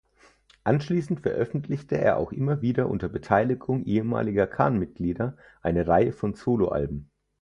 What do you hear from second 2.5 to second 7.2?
wieder unter Beteiligung ehemaliger Can-Mitglieder eine Reihe von Soloalben.